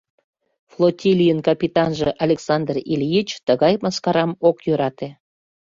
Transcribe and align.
Флотилийын 0.71 1.39
капитанже— 1.47 2.09
Александр 2.25 2.75
Ильич— 2.93 3.29
тыгай 3.47 3.73
мыскарам 3.83 4.31
ок 4.49 4.57
йӧрате. 4.65 5.09